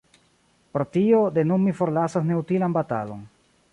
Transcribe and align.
Pro 0.77 0.85
tio, 0.95 1.19
de 1.35 1.43
nun 1.49 1.61
mi 1.65 1.75
forlasas 1.81 2.25
neutilan 2.31 2.77
batalon. 2.79 3.21